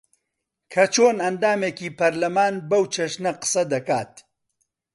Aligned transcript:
کە 0.71 0.83
چۆن 0.93 1.17
ئەندامێکی 1.23 1.95
پەرلەمان 1.97 2.55
بەو 2.69 2.83
چەشنە 2.93 3.31
قسە 3.41 3.63
دەکات 3.73 4.13